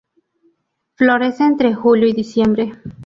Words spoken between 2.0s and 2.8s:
y diciembre.